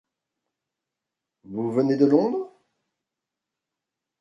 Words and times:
Vous 1.43 1.71
venez 1.71 1.95
de 1.95 2.07
Londres? 2.07 2.49